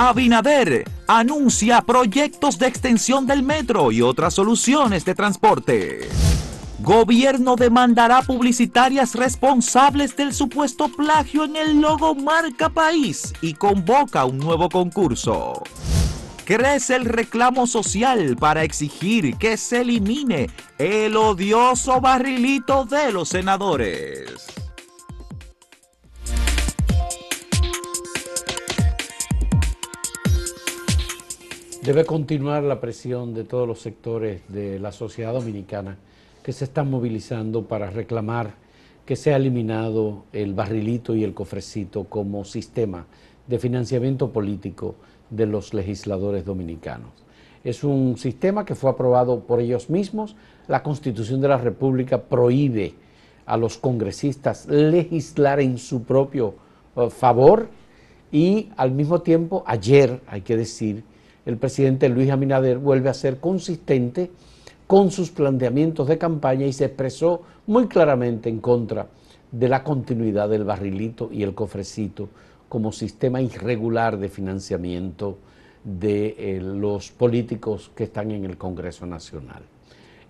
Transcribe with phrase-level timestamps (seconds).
[0.00, 6.08] Abinader anuncia proyectos de extensión del metro y otras soluciones de transporte.
[6.78, 14.38] Gobierno demandará publicitarias responsables del supuesto plagio en el logo Marca País y convoca un
[14.38, 15.64] nuevo concurso.
[16.44, 24.57] Crece el reclamo social para exigir que se elimine el odioso barrilito de los senadores.
[31.82, 35.96] Debe continuar la presión de todos los sectores de la sociedad dominicana
[36.42, 38.54] que se están movilizando para reclamar
[39.06, 43.06] que sea eliminado el barrilito y el cofrecito como sistema
[43.46, 44.96] de financiamiento político
[45.30, 47.10] de los legisladores dominicanos.
[47.62, 50.34] Es un sistema que fue aprobado por ellos mismos.
[50.66, 52.94] La Constitución de la República prohíbe
[53.46, 56.56] a los congresistas legislar en su propio
[56.96, 57.68] eh, favor
[58.32, 61.04] y al mismo tiempo, ayer, hay que decir,
[61.48, 64.30] el presidente Luis Abinader vuelve a ser consistente
[64.86, 69.06] con sus planteamientos de campaña y se expresó muy claramente en contra
[69.50, 72.28] de la continuidad del barrilito y el cofrecito
[72.68, 75.38] como sistema irregular de financiamiento
[75.82, 79.62] de eh, los políticos que están en el Congreso Nacional.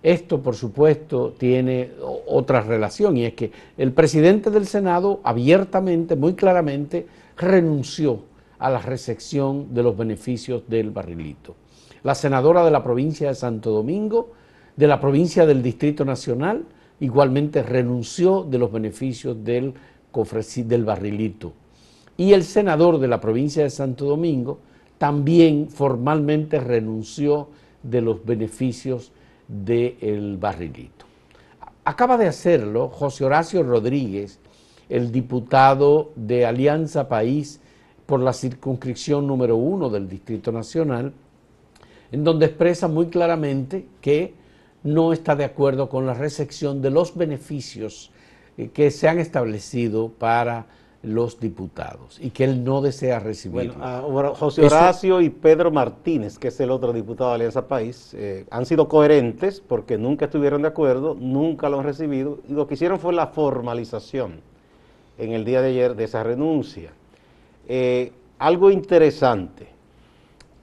[0.01, 1.91] Esto, por supuesto, tiene
[2.27, 8.28] otra relación y es que el presidente del Senado abiertamente, muy claramente, renunció
[8.59, 11.55] a la recepción de los beneficios del barrilito.
[12.03, 14.31] La senadora de la provincia de Santo Domingo,
[14.75, 16.65] de la provincia del Distrito Nacional,
[16.99, 19.73] igualmente renunció de los beneficios del,
[20.65, 21.53] del barrilito
[22.19, 24.59] y el senador de la provincia de Santo Domingo
[24.97, 27.47] también formalmente renunció
[27.81, 29.13] de los beneficios
[29.47, 31.05] del barrilito.
[31.85, 34.41] Acaba de hacerlo José Horacio Rodríguez,
[34.89, 37.61] el diputado de Alianza País
[38.09, 41.13] por la circunscripción número uno del Distrito Nacional,
[42.11, 44.33] en donde expresa muy claramente que
[44.81, 48.09] no está de acuerdo con la recepción de los beneficios
[48.57, 50.65] eh, que se han establecido para
[51.03, 53.73] los diputados y que él no desea recibir.
[53.73, 58.47] Bueno, José Horacio y Pedro Martínez, que es el otro diputado de Alianza País, eh,
[58.49, 62.73] han sido coherentes porque nunca estuvieron de acuerdo, nunca lo han recibido y lo que
[62.73, 64.41] hicieron fue la formalización
[65.19, 66.91] en el día de ayer de esa renuncia.
[67.71, 69.67] Eh, algo interesante,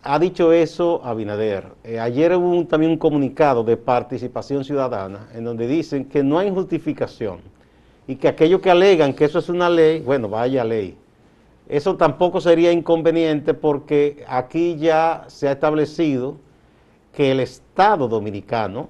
[0.03, 1.69] ha dicho eso Abinader.
[1.85, 6.51] Eh, ayer hubo también un comunicado de participación ciudadana en donde dicen que no hay
[6.51, 7.39] justificación
[8.09, 10.97] y que aquellos que alegan que eso es una ley, bueno, vaya ley.
[11.69, 16.39] Eso tampoco sería inconveniente porque aquí ya se ha establecido
[17.13, 18.89] que el Estado dominicano,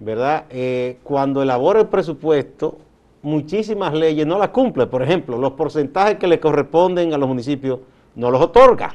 [0.00, 0.46] ¿verdad?
[0.50, 2.78] Eh, cuando elabora el presupuesto,
[3.24, 4.86] muchísimas leyes no las cumple.
[4.86, 7.80] Por ejemplo, los porcentajes que le corresponden a los municipios
[8.14, 8.94] no los otorga.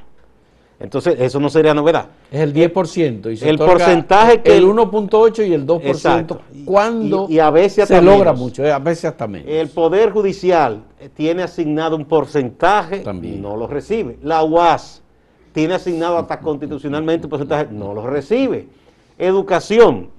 [0.79, 2.07] Entonces, eso no sería novedad.
[2.31, 3.37] Es el 10%.
[3.37, 4.55] Y el porcentaje que...
[4.55, 6.39] El 1.8 y el 2%.
[6.63, 9.49] Cuando y, a veces se logra mucho, eh, a veces hasta menos.
[9.49, 10.83] El Poder Judicial
[11.15, 13.41] tiene asignado un porcentaje, También.
[13.41, 14.19] no lo recibe.
[14.23, 15.01] La UAS
[15.51, 18.67] tiene asignado hasta constitucionalmente un porcentaje, no lo recibe.
[19.17, 20.11] Educación,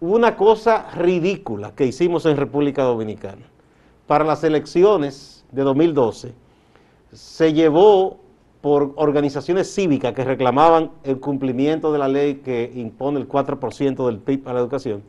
[0.00, 3.42] una cosa ridícula que hicimos en República Dominicana.
[4.06, 6.34] Para las elecciones de 2012,
[7.12, 8.18] se llevó
[8.60, 14.18] por organizaciones cívicas que reclamaban el cumplimiento de la ley que impone el 4% del
[14.18, 15.02] PIB a la educación,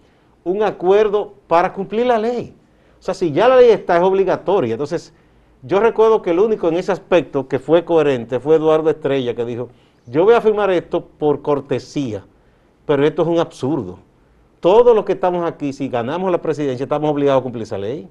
[0.44, 2.54] un acuerdo para cumplir la ley.
[3.00, 4.74] O sea, si ya la ley está, es obligatoria.
[4.74, 5.14] Entonces,
[5.64, 9.46] yo recuerdo que el único en ese aspecto que fue coherente fue Eduardo Estrella, que
[9.46, 9.70] dijo,
[10.06, 12.26] yo voy a firmar esto por cortesía,
[12.86, 14.00] pero esto es un absurdo.
[14.68, 18.06] Todos los que estamos aquí, si ganamos la presidencia, estamos obligados a cumplir esa ley.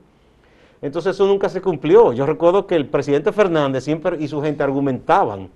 [0.81, 2.15] Entonces eso nunca se cumplió.
[2.15, 5.50] Yo recuerdo que el presidente Fernández siempre y su gente argumentaban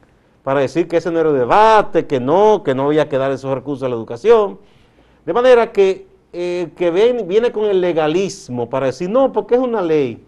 [0.45, 3.55] para decir que ese no era debate, que no, que no había que dar esos
[3.55, 4.59] recursos a la educación.
[5.25, 9.81] De manera que, eh, que viene con el legalismo para decir, no, porque es una
[9.81, 10.23] ley.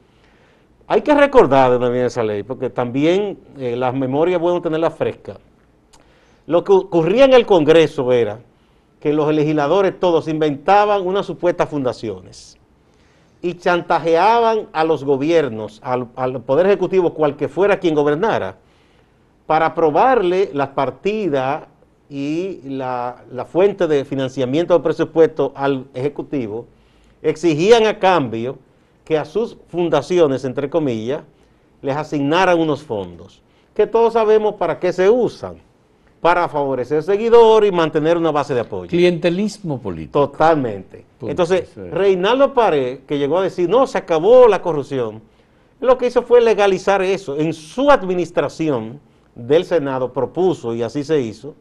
[0.86, 5.36] Hay que recordar también esa ley, porque también eh, las memorias bueno tenerlas frescas.
[6.46, 8.38] Lo que ocurría en el Congreso era
[9.02, 12.56] que los legisladores todos inventaban unas supuestas fundaciones
[13.42, 16.06] y chantajeaban a los gobiernos, al,
[16.42, 18.58] Poder Ejecutivo, cual que fuera quien gobernara,
[19.44, 21.64] para aprobarle las partidas
[22.08, 26.66] y la, fuente de financiamiento del presupuesto al Ejecutivo,
[27.22, 28.56] exigían a cambio
[29.04, 31.22] que a sus fundaciones, entre comillas,
[31.80, 33.42] les asignaran unos fondos,
[33.74, 35.56] que todos sabemos para qué se usan
[36.22, 38.88] para favorecer seguidor y mantener una base de apoyo.
[38.88, 40.28] Clientelismo político.
[40.28, 41.04] Totalmente.
[41.20, 45.20] Entonces, Reinaldo Pared, que llegó a decir, no, se acabó la corrupción,
[45.80, 47.36] lo que hizo fue legalizar eso.
[47.36, 49.00] En su administración
[49.34, 51.56] del Senado propuso, y así se hizo,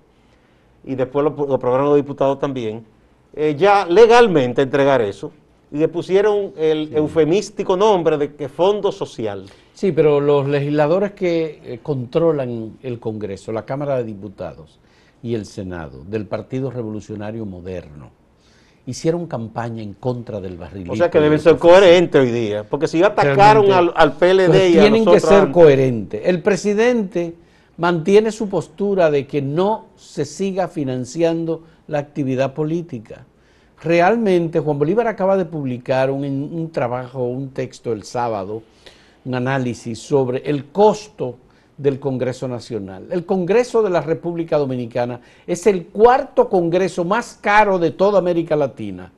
[0.83, 2.85] y después lo, aprobaron los diputados también,
[3.33, 5.31] eh, ya legalmente entregar eso,
[5.71, 9.47] y le pusieron el eufemístico nombre de que Fondo Social.
[9.81, 14.77] Sí, pero los legisladores que eh, controlan el Congreso, la Cámara de Diputados
[15.23, 18.11] y el Senado del Partido Revolucionario Moderno,
[18.85, 20.91] hicieron campaña en contra del barrilito.
[20.91, 24.77] O sea que deben ser coherentes hoy día, porque si atacaron al, PLD pues y
[24.77, 26.21] a Tienen que ser coherentes.
[26.25, 27.33] El presidente
[27.77, 33.25] mantiene su postura de que no se siga financiando la actividad política.
[33.81, 38.61] Realmente, Juan Bolívar acaba de publicar un, un trabajo, un texto el sábado,
[39.25, 41.37] un análisis sobre el costo
[41.77, 43.07] del Congreso Nacional.
[43.11, 48.55] El Congreso de la República Dominicana es el cuarto Congreso más caro de toda América
[48.55, 49.11] Latina.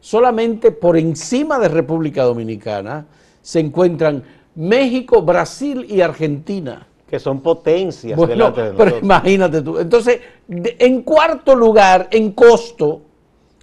[0.00, 3.06] Solamente por encima de República Dominicana
[3.42, 4.22] se encuentran
[4.54, 6.86] México, Brasil y Argentina.
[7.08, 8.16] Que son potencias.
[8.16, 9.78] Bueno, pero imagínate tú.
[9.78, 13.02] Entonces, en cuarto lugar, en costo,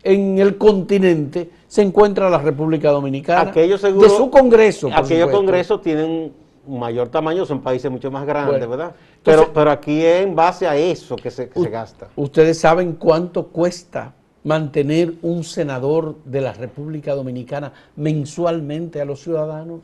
[0.03, 3.49] en el continente, se encuentra la República Dominicana.
[3.49, 4.89] Aquellos de su Congreso.
[4.93, 6.33] Aquellos congresos tienen
[6.67, 8.95] mayor tamaño, son países mucho más grandes, ¿verdad?
[9.23, 12.09] Pero, pero aquí es en base a eso que se, se gasta.
[12.15, 14.13] ¿Ustedes saben cuánto cuesta
[14.43, 19.81] mantener un senador de la República Dominicana mensualmente a los ciudadanos?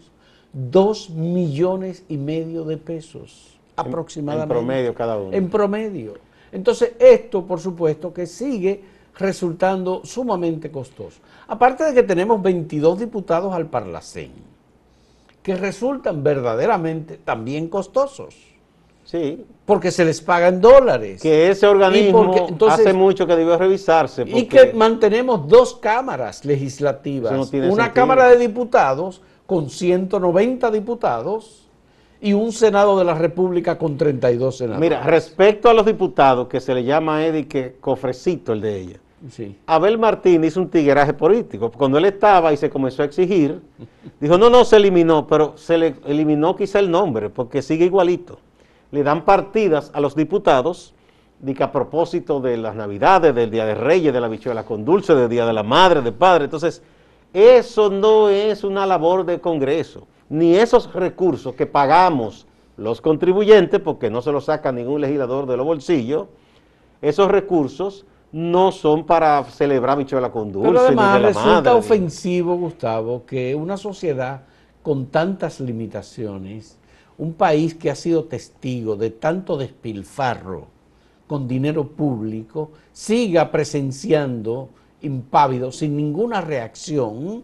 [0.52, 4.54] Dos millones y medio de pesos aproximadamente.
[4.54, 5.34] En promedio cada uno.
[5.36, 6.14] En promedio.
[6.52, 8.84] Entonces, esto, por supuesto, que sigue
[9.18, 11.20] resultando sumamente costoso.
[11.48, 14.50] Aparte de que tenemos 22 diputados al Parlacén
[15.42, 18.36] que resultan verdaderamente también costosos.
[19.04, 19.44] Sí.
[19.66, 21.22] Porque se les pagan dólares.
[21.22, 24.24] Que ese organismo hace mucho que debió revisarse.
[24.28, 27.52] Y que mantenemos dos cámaras legislativas.
[27.54, 31.69] una Cámara de Diputados con 190 diputados
[32.22, 34.82] y un Senado de la República con 32 senadores.
[34.82, 38.78] Mira, respecto a los diputados, que se le llama a Eddie que cofrecito el de
[38.80, 39.00] ella.
[39.66, 41.72] Abel Martín hizo un tigueraje político.
[41.72, 43.62] Cuando él estaba y se comenzó a exigir,
[44.20, 48.40] dijo, no, no, se eliminó, pero se le eliminó quizá el nombre, porque sigue igualito.
[48.92, 50.94] Le dan partidas a los diputados,
[51.40, 54.84] de que a propósito de las Navidades, del Día de Reyes, de la bichuela con
[54.84, 56.46] dulce, del Día de la Madre, de Padre.
[56.46, 56.82] Entonces,
[57.34, 62.48] eso no es una labor de Congreso, ni esos recursos que pagamos
[62.78, 66.28] los contribuyentes, porque no se los saca ningún legislador de los bolsillos,
[67.02, 70.70] esos recursos no son para celebrar bichuela con dulce.
[70.70, 74.44] Pero además resulta ofensivo, Gustavo, que una sociedad
[74.84, 76.78] con tantas limitaciones,
[77.18, 80.68] un país que ha sido testigo de tanto despilfarro
[81.28, 84.70] con dinero público, siga presenciando
[85.02, 87.44] impávido, sin ninguna reacción,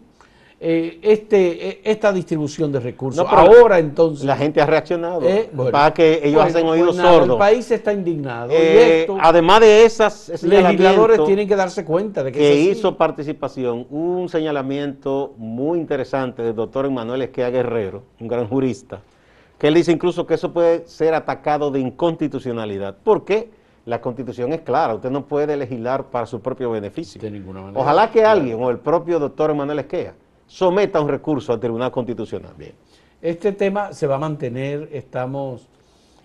[0.58, 3.26] eh, este, eh, esta distribución de recursos.
[3.28, 4.24] Ahora entonces...
[4.24, 7.30] La gente ha reaccionado eh, para que ellos hacen oídos sordos.
[7.30, 8.50] El país está indignado.
[9.20, 15.34] además de esas legisladores tienen que darse cuenta de que, que hizo participación un señalamiento
[15.36, 19.00] muy interesante del doctor Emanuel Esquea Guerrero, un gran jurista,
[19.58, 22.96] que él dice incluso que eso puede ser atacado de inconstitucionalidad.
[23.04, 23.50] ¿Por qué?
[23.84, 27.20] La constitución es clara, usted no puede legislar para su propio beneficio.
[27.20, 27.80] De ninguna manera.
[27.80, 30.14] Ojalá que alguien, o el propio doctor Emanuel Esquea,
[30.46, 32.54] someta un recurso al Tribunal Constitucional.
[32.56, 32.72] Bien.
[33.22, 35.68] Este tema se va a mantener, estamos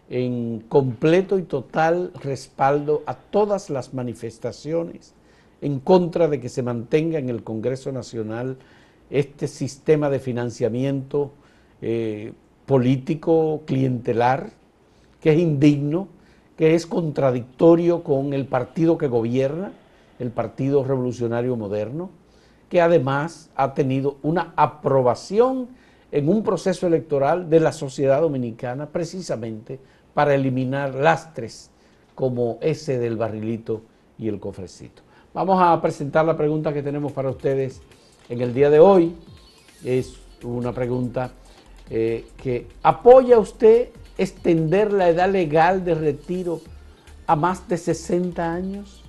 [0.09, 5.13] en completo y total respaldo a todas las manifestaciones
[5.61, 8.57] en contra de que se mantenga en el Congreso Nacional
[9.09, 11.31] este sistema de financiamiento
[11.81, 12.33] eh,
[12.65, 14.51] político clientelar,
[15.21, 16.07] que es indigno,
[16.57, 19.71] que es contradictorio con el partido que gobierna,
[20.19, 22.09] el Partido Revolucionario Moderno,
[22.71, 25.67] que además ha tenido una aprobación
[26.09, 29.77] en un proceso electoral de la sociedad dominicana precisamente
[30.13, 31.69] para eliminar lastres
[32.15, 33.81] como ese del barrilito
[34.17, 35.01] y el cofrecito.
[35.33, 37.81] Vamos a presentar la pregunta que tenemos para ustedes
[38.29, 39.17] en el día de hoy.
[39.83, 41.31] Es una pregunta
[41.89, 46.61] eh, que apoya usted extender la edad legal de retiro
[47.27, 49.03] a más de 60 años.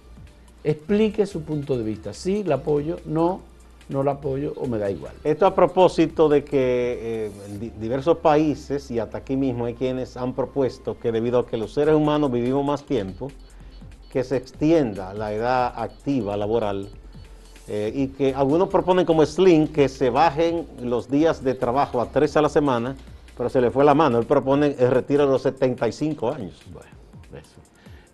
[0.64, 2.12] Explique su punto de vista.
[2.12, 3.51] Sí, la apoyo, no,
[3.88, 5.14] no la apoyo o me da igual.
[5.24, 10.32] Esto a propósito de que eh, diversos países y hasta aquí mismo hay quienes han
[10.34, 13.30] propuesto que debido a que los seres humanos vivimos más tiempo,
[14.10, 16.88] que se extienda la edad activa laboral
[17.68, 22.06] eh, y que algunos proponen como Slim que se bajen los días de trabajo a
[22.06, 22.96] tres a la semana,
[23.36, 24.18] pero se le fue la mano.
[24.18, 26.60] Él propone el retiro de los 75 años.
[26.72, 27.01] Bueno.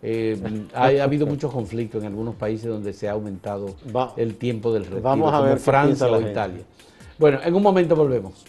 [0.01, 0.41] Eh,
[0.75, 3.75] ha, habido muchos conflictos en algunos países donde se ha aumentado
[4.17, 6.63] el tiempo del retiro, vamos a como ver Francia o Italia.
[7.19, 8.45] Bueno, en un momento volvemos.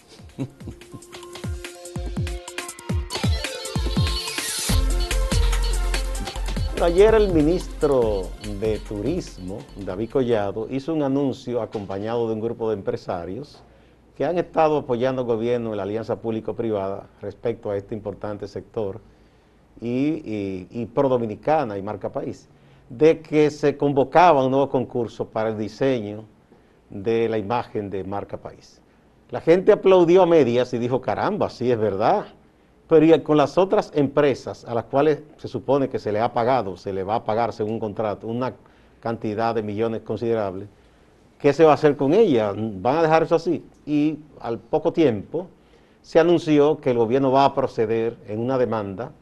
[6.80, 8.28] Ayer el ministro
[8.58, 13.62] de Turismo, David Collado, hizo un anuncio acompañado de un grupo de empresarios
[14.16, 19.00] que han estado apoyando al gobierno en la alianza público-privada respecto a este importante sector
[19.80, 22.48] y, y, pro dominicana y marca país,
[22.88, 26.24] de que se convocaba un nuevo concurso para el diseño
[26.90, 28.80] de la imagen de marca país.
[29.30, 32.26] La gente aplaudió a medias y dijo, caramba, sí es verdad,
[32.88, 36.76] pero con las otras empresas a las cuales se supone que se le ha pagado,
[36.76, 38.54] se le va a pagar según un contrato, una
[38.98, 40.66] cantidad de millones considerable,
[41.38, 42.54] ¿qué se va a hacer con ellas?
[42.56, 43.64] ¿Van a dejar eso así?
[43.86, 45.46] Y al poco tiempo
[46.02, 49.12] se anunció que el gobierno va a proceder en una demanda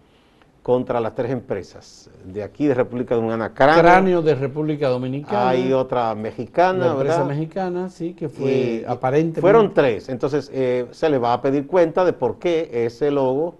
[0.68, 3.54] contra las tres empresas de aquí de República Dominicana.
[3.54, 5.48] Cráneo, de República Dominicana.
[5.48, 9.40] Hay otra mexicana, la empresa mexicana, sí, que fue aparentemente.
[9.40, 10.10] Fueron tres.
[10.10, 13.54] Entonces eh, se le va a pedir cuenta de por qué ese logo,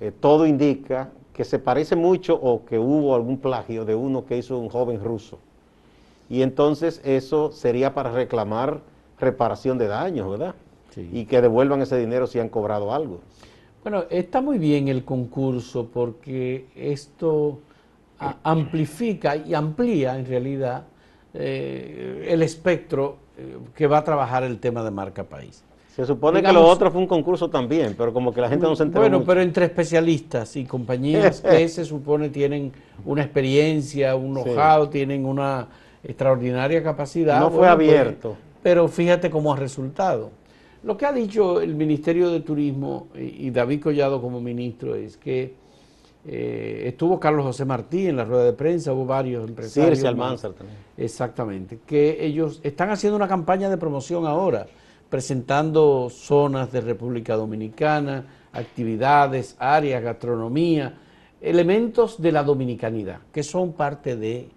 [0.00, 4.36] eh, todo indica que se parece mucho o que hubo algún plagio de uno que
[4.36, 5.38] hizo un joven ruso
[6.28, 8.80] y entonces eso sería para reclamar
[9.20, 10.56] reparación de daños, ¿verdad?
[10.90, 11.08] Sí.
[11.12, 13.20] Y que devuelvan ese dinero si han cobrado algo.
[13.90, 17.60] Bueno, está muy bien el concurso porque esto
[18.42, 20.82] amplifica y amplía en realidad
[21.32, 25.64] eh, el espectro eh, que va a trabajar el tema de marca país.
[25.96, 28.76] Se supone que lo otro fue un concurso también, pero como que la gente no
[28.76, 32.70] se enteró Bueno, pero entre especialistas y compañías que se supone tienen
[33.06, 35.66] una experiencia, un know-how, tienen una
[36.04, 37.40] extraordinaria capacidad.
[37.40, 38.36] No fue pues, abierto.
[38.62, 40.30] pero fíjate cómo ha resultado.
[40.82, 45.54] Lo que ha dicho el Ministerio de Turismo y, David Collado como ministro es que
[46.24, 49.98] eh, estuvo Carlos José Martí en la rueda de prensa, hubo varios empresarios.
[49.98, 50.78] Sí, Almanzar también.
[50.96, 51.80] Exactamente.
[51.84, 54.66] Que ellos están haciendo una campaña de promoción ahora,
[55.08, 60.94] presentando zonas de República Dominicana, actividades, áreas, gastronomía,
[61.40, 64.48] elementos de la dominicanidad, que son parte de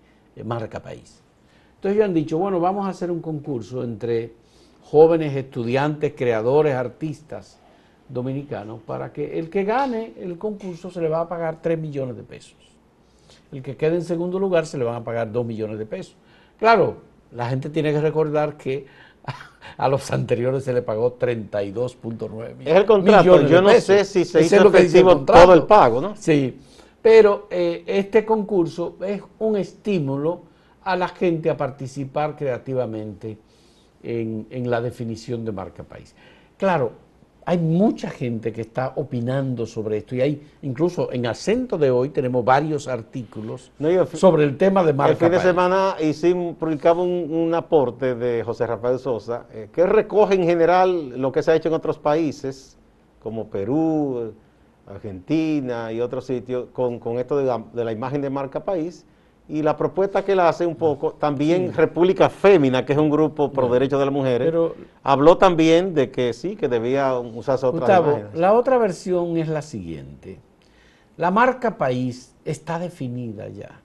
[0.43, 1.21] marca país.
[1.75, 4.40] Entonces ellos han dicho, bueno, vamos a hacer un concurso entre
[4.83, 7.59] jóvenes estudiantes, creadores, artistas
[8.09, 12.17] dominicanos, para que el que gane el concurso se le va a pagar 3 millones
[12.17, 12.55] de pesos.
[13.51, 16.15] El que quede en segundo lugar se le van a pagar 2 millones de pesos.
[16.59, 16.97] Claro,
[17.31, 18.85] la gente tiene que recordar que
[19.77, 22.67] a los anteriores se le pagó 32.9 millones.
[22.67, 26.15] Es el contrato, yo no sé si se hizo efectivo todo el pago, ¿no?
[26.15, 26.59] Sí,
[27.01, 30.43] pero eh, este concurso es un estímulo
[30.83, 33.37] a la gente a participar creativamente
[34.03, 36.15] en, la definición de marca país.
[36.57, 36.91] Claro,
[37.45, 42.09] hay mucha gente que está opinando sobre esto y hay incluso en acento de hoy
[42.09, 43.71] tenemos varios artículos
[44.13, 45.21] sobre el tema de marca país.
[45.21, 50.35] El fin de semana hicimos, publicamos un, aporte de José Rafael Sosa eh, que recoge
[50.35, 52.77] en general lo que se ha hecho en otros países
[53.23, 54.33] como Perú,
[54.87, 59.05] Argentina y otros sitios con, esto de la imagen de marca país
[59.51, 63.51] y la propuesta que él hace un poco, también República Fémina, que es un grupo
[63.51, 67.99] pro derechos de las mujeres, pero, habló también de que sí, que debía usarse otra
[67.99, 70.39] Gustavo, La otra versión es la siguiente.
[71.17, 73.81] La marca país está definida ya,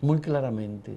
[0.00, 0.96] muy claramente,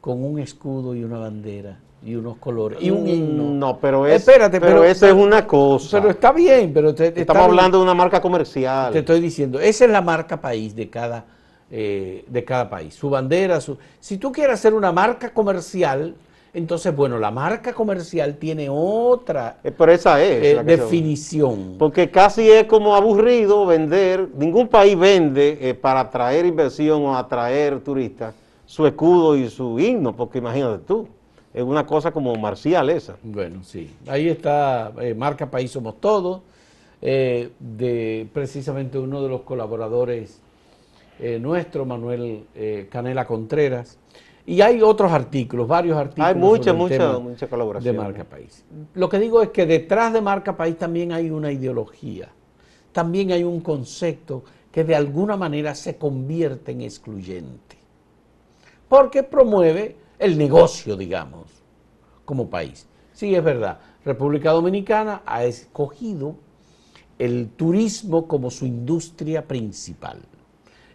[0.00, 3.42] con un escudo y una bandera y unos colores y un mm, himno.
[3.54, 6.00] No, pero, es, Espérate, pero, eso es una cosa.
[6.00, 8.92] Pero está bien, pero estamos hablando de una marca comercial.
[8.92, 11.24] Te estoy diciendo, esa es la marca país de cada
[11.70, 13.76] eh, de cada país, su bandera, su...
[14.00, 16.14] si tú quieres hacer una marca comercial,
[16.54, 21.74] entonces, bueno, la marca comercial tiene otra eh, esa es eh, definición.
[21.78, 28.34] Porque casi es como aburrido vender, ningún país vende para atraer inversión o atraer turistas
[28.64, 31.06] su escudo y su himno, porque imagínate tú,
[31.52, 33.16] es una cosa como marcial esa.
[33.22, 36.40] Bueno, sí, ahí está, marca País Somos Todos,
[37.02, 40.40] de precisamente uno de los colaboradores
[41.20, 43.98] eh, nuestro, Manuel eh, Canela Contreras.
[44.46, 46.28] Y hay otros artículos, varios artículos.
[46.28, 47.94] Hay mucha, mucha, mucha colaboración.
[47.94, 48.64] De Marca País.
[48.94, 52.30] Lo que digo es que detrás de Marca País también hay una ideología,
[52.92, 57.76] también hay un concepto que de alguna manera se convierte en excluyente.
[58.88, 61.44] Porque promueve el negocio, digamos,
[62.24, 62.86] como país.
[63.12, 63.80] Sí, es verdad.
[64.04, 66.36] República Dominicana ha escogido
[67.18, 70.22] el turismo como su industria principal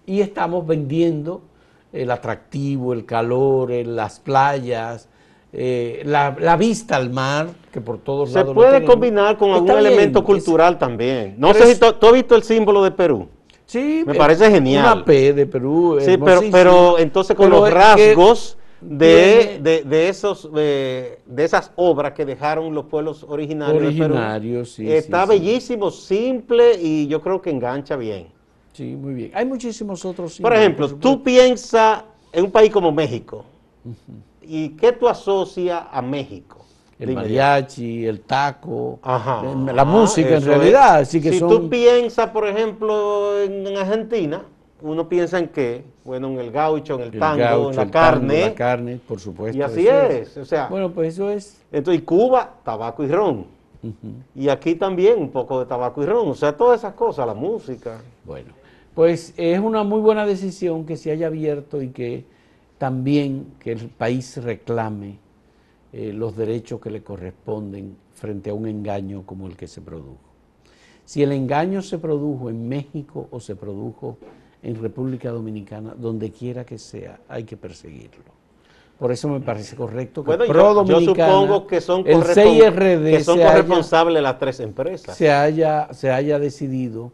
[0.05, 1.41] y estamos vendiendo
[1.91, 5.07] el atractivo, el calor, las playas,
[5.55, 8.49] eh, la, vista al mar, que por todos lados...
[8.49, 11.35] Se puede combinar con algún elemento cultural también.
[11.37, 13.27] No sé si tú, has visto el símbolo de Perú.
[13.65, 14.03] Sí.
[14.05, 14.83] Me parece genial.
[14.83, 15.97] Una P de Perú.
[16.01, 22.73] Sí, pero, pero entonces con los rasgos de, de, esos, de, esas obras que dejaron
[22.73, 24.97] los pueblos originarios, originarios de Perú.
[24.97, 28.32] Está bellísimo, simple y yo creo que engancha bien.
[28.73, 29.31] Sí, muy bien.
[29.33, 30.39] Hay muchísimos otros.
[30.39, 33.45] Por ejemplo, tú piensas en un país como México.
[34.41, 36.57] ¿Y qué tú asocias a México?
[36.99, 40.97] El mariachi, el taco, la música en realidad.
[40.97, 44.43] Así que si tú piensas, por ejemplo, en Argentina,
[44.81, 45.85] uno piensa en qué?
[46.03, 48.41] Bueno, en el gaucho, en el, tango, en la carne.
[48.41, 49.57] la carne, por supuesto.
[49.57, 50.35] Y así es.
[50.37, 51.61] O sea, bueno, pues eso es.
[51.71, 53.45] Entonces, Cuba, tabaco y ron.
[54.35, 56.29] Y aquí también un poco de tabaco y ron.
[56.29, 58.01] O sea, todas esas cosas, la música.
[58.25, 58.53] Bueno,
[58.93, 62.25] pues es una muy buena decisión que se haya abierto y que
[62.77, 65.17] también que el país reclame
[65.91, 70.17] eh, los derechos que le corresponden frente a un engaño como el que se produjo.
[71.05, 74.17] Si el engaño se produjo en México o se produjo
[74.61, 78.31] en República Dominicana, donde quiera que sea, hay que perseguirlo.
[78.97, 83.39] Por eso me parece correcto que Pro yo, supongo que son, el CIRD que son
[83.39, 85.17] corresponsables las tres empresas.
[85.17, 87.11] Se haya, se haya decidido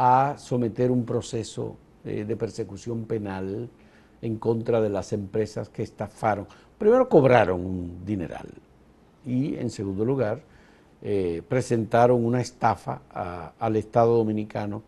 [0.00, 3.68] a someter un proceso eh, de persecución penal
[4.22, 6.46] en contra de las empresas que estafaron.
[6.78, 8.46] Primero cobraron un dineral
[9.26, 10.40] y en segundo lugar
[11.02, 13.02] eh, presentaron una estafa
[13.58, 14.84] al Estado Dominicano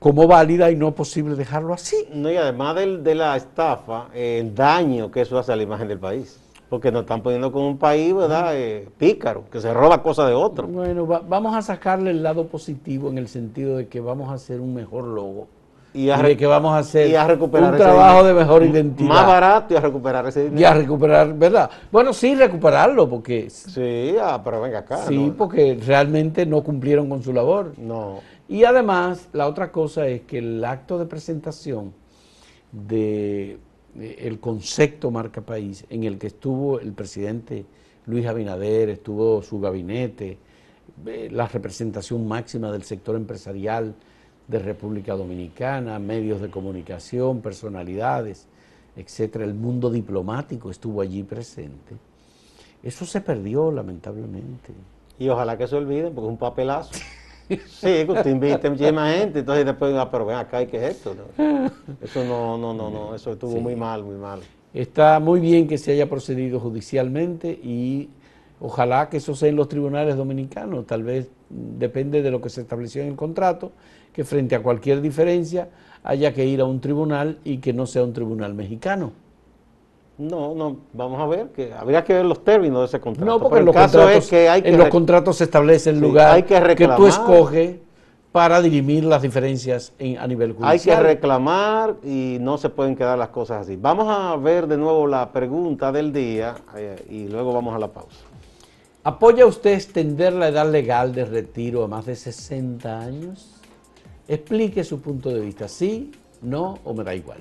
[0.00, 2.08] como válida y no posible dejarlo así.
[2.12, 6.00] No, y además de la estafa, el daño que eso hace a la imagen del
[6.00, 6.43] país.
[6.68, 8.56] Porque nos están poniendo como un país, ¿verdad?
[8.56, 10.66] Eh, pícaro, que se roba cosas de otro.
[10.66, 14.60] Bueno, vamos a sacarle el lado positivo en el sentido de que vamos a hacer
[14.60, 15.46] un mejor logo.
[15.94, 19.08] Y, de que vamos a hacer recuperar un trabajo de mejor identidad.
[19.08, 20.60] Más barato y a recuperar ese dinero.
[20.60, 21.70] Y a recuperar, ¿verdad?
[21.92, 23.48] Bueno, sí, recuperarlo, porque...
[23.48, 25.06] Sí, ah, pero venga acá.
[25.06, 27.74] Sí, porque realmente no cumplieron con su labor.
[27.78, 28.18] No.
[28.48, 31.94] Y además, la otra cosa es que el acto de presentación
[32.72, 33.58] de,
[34.00, 37.64] el concepto marca país, en el que estuvo el presidente
[38.06, 40.38] Luis Abinader, estuvo su gabinete,
[41.06, 43.94] eh, la representación máxima del sector empresarial
[44.46, 48.46] de República Dominicana, medios de comunicación, personalidades,
[48.96, 51.96] etcétera, el mundo diplomático estuvo allí presente.
[52.82, 54.72] Eso se perdió, lamentablemente.
[55.18, 56.92] Y ojalá que se olviden, porque es un papelazo.
[57.48, 61.14] Sí, que usted invite a gente, entonces después, ah, pero ven acá, ¿qué es esto?
[62.02, 64.40] Eso no, no, no, no, eso estuvo muy mal, muy mal.
[64.72, 68.08] Está muy bien que se haya procedido judicialmente y
[68.60, 72.62] ojalá que eso sea en los tribunales dominicanos, tal vez depende de lo que se
[72.62, 73.72] estableció en el contrato,
[74.12, 75.68] que frente a cualquier diferencia
[76.02, 79.12] haya que ir a un tribunal y que no sea un tribunal mexicano.
[80.16, 83.26] No, no, vamos a ver, que habría que ver los términos de ese contrato.
[83.26, 86.44] No, porque en, los, contratos, que hay que en los contratos se establece el lugar
[86.44, 87.76] que, tú escoges
[88.30, 90.70] para dirimir las diferencias a nivel judicial.
[90.70, 93.76] Hay que reclamar y no se pueden quedar las cosas así.
[93.76, 97.88] Vamos a ver de nuevo la pregunta del día eh, y luego vamos a la
[97.88, 98.24] pausa.
[99.02, 103.60] ¿Apoya usted extender la edad legal de retiro a más de 60 años?
[104.28, 107.38] Explique su punto de vista, sí, no o me da igual.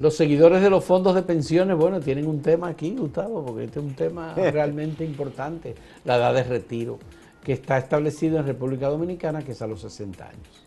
[0.00, 3.80] Los seguidores de los fondos de pensiones, bueno, tienen un tema aquí, Gustavo, porque este
[3.80, 5.74] es un tema realmente importante,
[6.06, 6.98] la edad de retiro,
[7.44, 10.66] que está establecido en República Dominicana, que es a los 60 años.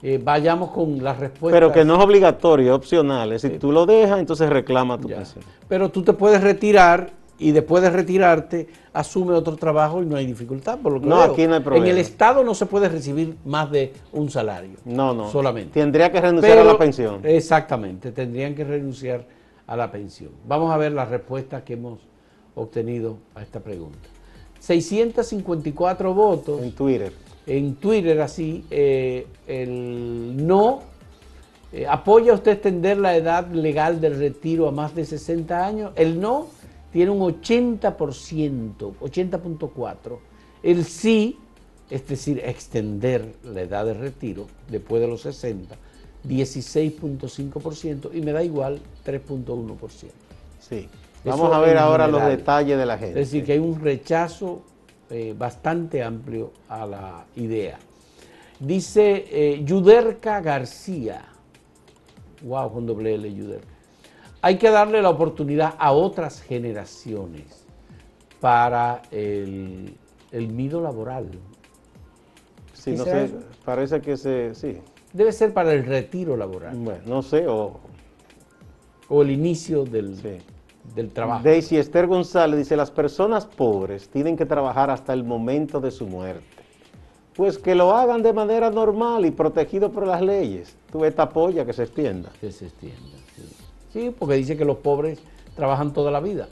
[0.00, 1.56] Eh, vayamos con las respuestas.
[1.56, 3.30] Pero que no es obligatorio, es opcional.
[3.30, 5.44] Decir, tú lo dejas, entonces reclama tu pensión.
[5.68, 7.10] Pero tú te puedes retirar
[7.42, 10.78] y después de retirarte asume otro trabajo y no hay dificultad.
[10.78, 11.84] Por lo que no, aquí no hay problema.
[11.84, 14.76] En el Estado no se puede recibir más de un salario.
[14.84, 15.30] No, no.
[15.30, 15.80] Solamente.
[15.80, 17.20] Tendría que renunciar a la pensión.
[17.24, 19.26] Exactamente, tendrían que renunciar
[19.66, 20.30] a la pensión.
[20.46, 21.98] Vamos a ver las respuestas que hemos
[22.54, 24.08] obtenido a esta pregunta.
[24.60, 26.62] 654 votos.
[26.62, 27.12] En Twitter.
[27.46, 30.80] En Twitter, así, eh, el no.
[31.72, 35.92] Eh, ¿Apoya usted extender la edad legal del retiro a más de 60 años?
[35.96, 36.46] El no
[36.92, 40.18] tiene un 80%, 80.4%.
[40.62, 41.38] El sí,
[41.90, 45.74] es decir, extender la edad de retiro después de los 60,
[46.28, 50.10] 16.5% y me da igual 3.1%.
[50.60, 50.88] Sí.
[51.24, 53.20] Vamos a ver ahora los detalles de la gente.
[53.20, 54.62] Es decir, que hay un rechazo
[55.08, 57.78] eh, bastante amplio a la idea.
[58.58, 61.24] Dice eh, Yuderca García.
[62.42, 63.71] Wow, con doble L, Yuderca
[64.42, 67.64] hay que darle la oportunidad a otras generaciones
[68.40, 69.96] para el,
[70.32, 71.28] el mido laboral.
[72.74, 73.30] Sí, no sé,
[73.64, 74.78] parece que se, sí.
[75.12, 76.76] Debe ser para el retiro laboral.
[76.76, 77.80] Bueno, no sé, o...
[79.08, 80.16] O el inicio del,
[80.94, 81.44] del trabajo.
[81.44, 86.06] Daisy Esther González dice, las personas pobres tienen que trabajar hasta el momento de su
[86.06, 86.46] muerte.
[87.36, 90.76] Pues que lo hagan de manera normal y protegido por las leyes.
[90.90, 92.30] Tú esta polla que se extienda.
[92.40, 93.18] Que se extienda.
[93.92, 95.18] Sí, porque dice que los pobres
[95.54, 96.48] trabajan toda la vida.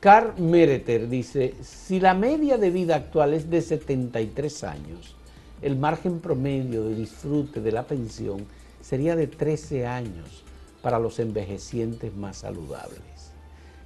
[0.00, 5.16] Carl Mereter dice, si la media de vida actual es de 73 años,
[5.62, 8.44] el margen promedio de disfrute de la pensión
[8.82, 10.44] sería de 13 años
[10.82, 13.00] para los envejecientes más saludables.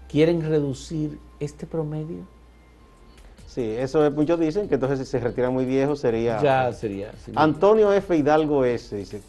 [0.09, 2.27] ¿Quieren reducir este promedio?
[3.47, 6.43] Sí, eso es, muchos dicen que entonces si se retira muy viejo sería...
[6.43, 7.13] Ya sería.
[7.37, 8.17] Antonio F.
[8.17, 8.97] Hidalgo S.
[8.97, 9.23] dice,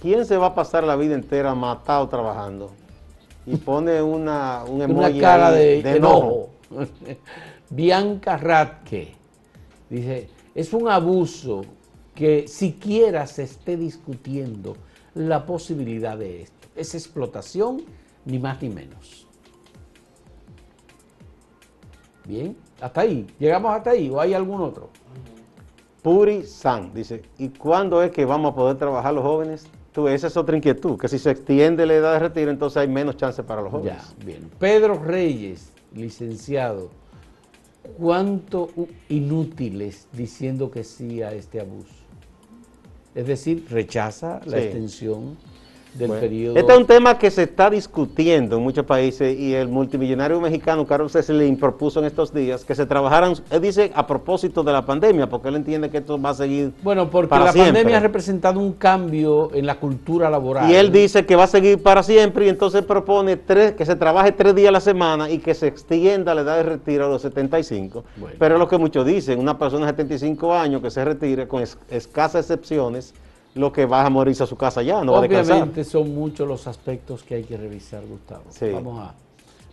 [0.00, 2.72] ¿quién se va a pasar la vida entera matado trabajando?
[3.46, 6.50] Y pone una, un emoji una cara de, enojo.
[7.70, 9.14] Bianca Ratke
[9.88, 11.62] dice, es un abuso
[12.14, 14.76] que siquiera se esté discutiendo
[15.14, 16.68] la posibilidad de esto.
[16.76, 17.82] Es explotación,
[18.24, 19.26] ni más ni menos.
[22.24, 23.26] Bien, hasta ahí.
[23.38, 24.90] ¿Llegamos hasta ahí o hay algún otro?
[26.02, 29.66] Puri San dice, ¿y cuándo es que vamos a poder trabajar los jóvenes?
[29.92, 32.88] Tú, esa es otra inquietud, que si se extiende la edad de retiro, entonces hay
[32.88, 34.02] menos chance para los jóvenes.
[34.18, 34.50] Ya, bien.
[34.58, 36.90] Pedro Reyes, licenciado,
[37.98, 38.70] ¿cuánto
[39.10, 41.92] inútiles diciendo que sí a este abuso?
[43.14, 45.36] Es decir, rechaza la extensión
[45.94, 46.56] del periodo.
[46.56, 50.86] Este es un tema que se está discutiendo en muchos países y el multimillonario mexicano
[50.86, 54.84] Carlos Slim propuso en estos días que se trabajaran, él dice a propósito de la
[54.84, 56.72] pandemia, porque él entiende que esto va a seguir.
[56.82, 60.70] Bueno, porque la pandemia ha representado un cambio en la cultura laboral.
[60.70, 63.96] Y él dice que va a seguir para siempre y entonces propone tres, que se
[63.96, 67.08] trabaje tres días a la semana y que se extienda la edad de retiro a
[67.08, 68.04] los 75.
[68.38, 71.62] Pero es lo que muchos dicen, una persona de 75 años que se retire con
[71.90, 73.14] escasas excepciones
[73.54, 77.22] lo que va a morirse a su casa ya, no Obviamente son muchos los aspectos
[77.22, 78.44] que hay que revisar, Gustavo.
[78.72, 79.14] Vamos a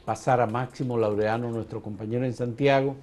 [0.06, 2.96] pasar a Máximo Laureano, nuestro compañero en Santiago,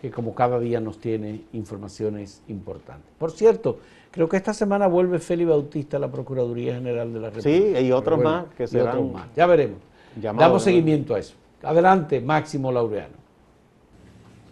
[0.00, 3.10] que como cada día nos tiene informaciones importantes.
[3.18, 3.78] Por cierto,
[4.10, 7.78] creo que esta semana vuelve Félix Bautista a la Procuraduría General de la República.
[7.80, 9.12] Sí, y otros más que serán...
[9.12, 9.26] más.
[9.36, 9.78] Ya veremos.
[10.16, 11.34] Damos seguimiento a eso.
[11.62, 13.14] Adelante, Máximo Laureano.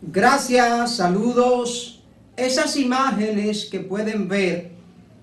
[0.03, 2.03] Gracias, saludos.
[2.37, 4.80] Esas imágenes que pueden ver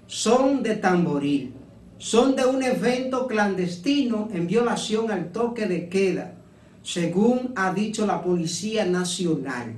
[0.08, 1.54] son de Tamboril,
[1.98, 6.36] son de un evento clandestino en violación al toque de queda,
[6.82, 9.76] según ha dicho la Policía Nacional.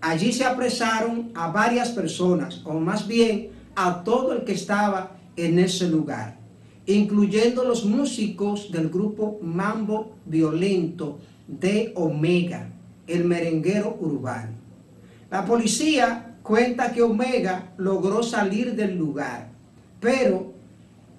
[0.00, 5.58] Allí se apresaron a varias personas, o más bien a todo el que estaba en
[5.58, 6.38] ese lugar,
[6.86, 12.70] incluyendo los músicos del grupo Mambo Violento de Omega,
[13.06, 14.52] el merenguero urbano.
[15.30, 19.48] La policía cuenta que Omega logró salir del lugar,
[19.98, 20.52] pero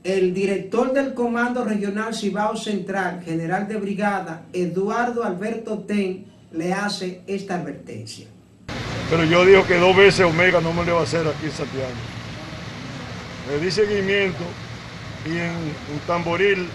[0.04, 7.22] el director del Comando Regional Cibao Central, general de brigada, Eduardo Alberto Ten, le hace
[7.26, 8.28] esta advertencia.
[9.10, 11.52] Pero yo digo que dos veces Omega no me le va a hacer aquí en
[11.52, 11.90] Santiago.
[13.50, 14.44] Le di seguimiento
[15.26, 16.68] y en, un Tamboril,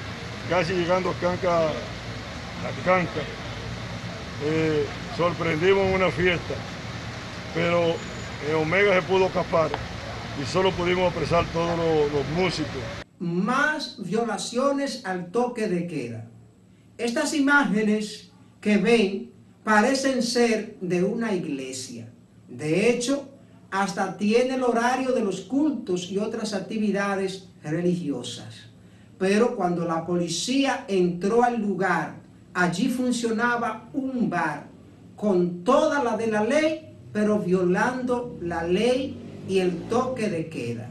[0.48, 3.20] casi llegando a Canca, a Canca,
[4.44, 4.84] eh,
[5.16, 6.54] sorprendimos una fiesta.
[7.54, 7.94] Pero
[8.48, 9.70] en Omega se pudo escapar
[10.40, 12.82] y solo pudimos apresar todos los, músicos.
[13.18, 16.26] Más violaciones al toque de queda.
[16.96, 19.30] Estas imágenes que ven
[19.62, 22.08] parecen ser de una iglesia.
[22.48, 23.28] De hecho,
[23.70, 28.70] hasta tiene el horario de los cultos y otras actividades religiosas.
[29.18, 32.16] Pero cuando la policía entró al lugar,
[32.54, 34.66] allí funcionaba un bar
[35.14, 40.90] con toda la de la ley pero violando la ley y el toque de queda.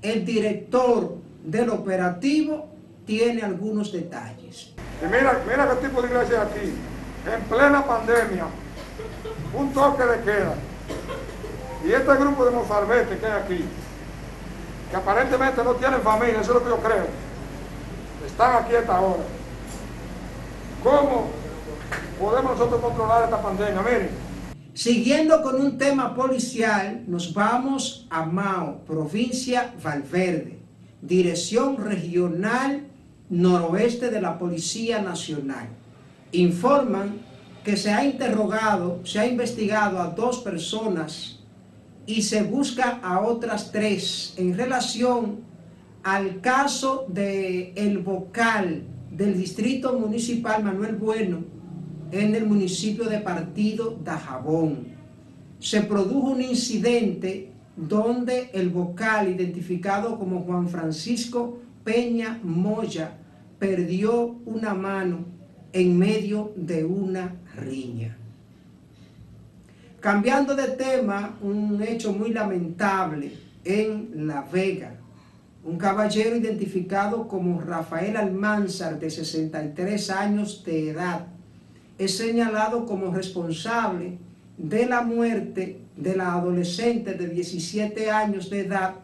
[0.00, 2.68] El director del operativo
[3.06, 4.72] tiene algunos detalles.
[5.02, 6.72] Mira, mira qué tipo de iglesia aquí,
[7.26, 8.46] en plena pandemia,
[9.54, 10.54] un toque de queda.
[11.84, 13.64] Y este grupo de mozalbetes que hay aquí,
[14.90, 17.06] que aparentemente no tienen familia, eso es lo que yo creo,
[18.24, 19.22] están aquí a esta hora.
[20.82, 21.30] ¿Cómo
[22.20, 23.82] podemos nosotros controlar esta pandemia?
[23.82, 24.10] Miren,
[24.74, 30.60] Siguiendo con un tema policial, nos vamos a Mao, provincia Valverde,
[31.02, 32.86] Dirección Regional
[33.28, 35.68] Noroeste de la Policía Nacional.
[36.32, 37.20] Informan
[37.62, 41.40] que se ha interrogado, se ha investigado a dos personas
[42.06, 45.40] y se busca a otras tres en relación
[46.02, 51.44] al caso de el vocal del Distrito Municipal Manuel Bueno,
[52.12, 54.86] en el municipio de Partido de Jabón.
[55.58, 63.16] Se produjo un incidente donde el vocal, identificado como Juan Francisco Peña Moya,
[63.58, 65.24] perdió una mano
[65.72, 68.18] en medio de una riña.
[70.00, 73.32] Cambiando de tema, un hecho muy lamentable
[73.64, 74.96] en La Vega.
[75.64, 81.31] Un caballero identificado como Rafael Almanzar, de 63 años de edad,
[82.04, 84.18] es señalado como responsable
[84.58, 88.96] de la muerte de la adolescente de 17 años de edad,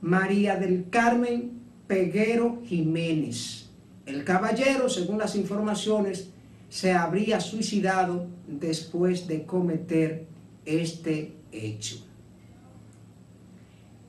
[0.00, 1.52] María del Carmen
[1.86, 3.68] Peguero Jiménez.
[4.04, 6.28] El caballero, según las informaciones,
[6.68, 10.26] se habría suicidado después de cometer
[10.64, 12.04] este hecho.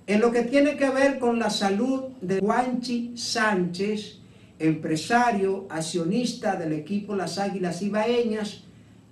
[0.06, 4.20] En lo que tiene que ver con la salud de Juanchi Sánchez,
[4.60, 8.64] empresario, accionista del equipo Las Águilas Ibaeñas,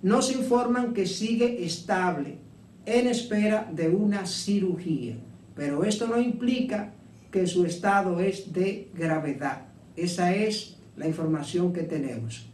[0.02, 2.38] nos informan que sigue estable
[2.84, 5.16] en espera de una cirugía,
[5.54, 6.92] pero esto no implica
[7.30, 9.62] que su estado es de gravedad.
[9.96, 12.46] Esa es la información que tenemos.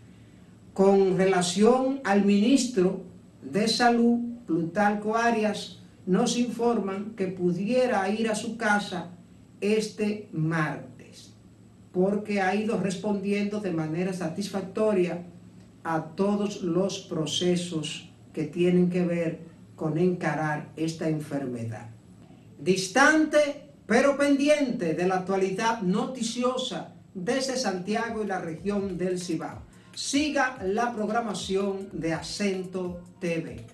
[0.72, 3.02] Con relación al ministro
[3.42, 9.10] de Salud, Plutarco Arias, nos informan que pudiera ir a su casa
[9.60, 10.91] este martes,
[11.92, 15.22] porque ha ido respondiendo de manera satisfactoria
[15.84, 19.40] a todos los procesos que tienen que ver
[19.76, 21.90] con encarar esta enfermedad.
[22.58, 29.60] Distante pero pendiente de la actualidad noticiosa desde Santiago y la región del Cibao.
[29.94, 33.66] Siga la programación de Acento TV.